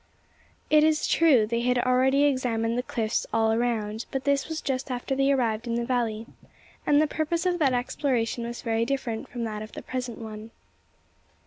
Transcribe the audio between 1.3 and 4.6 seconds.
they had already examined the cliffs all around; but this was